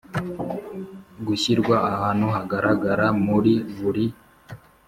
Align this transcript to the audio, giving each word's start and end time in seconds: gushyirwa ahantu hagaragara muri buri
gushyirwa 1.27 1.75
ahantu 1.91 2.25
hagaragara 2.35 3.05
muri 3.25 3.53
buri 3.79 4.05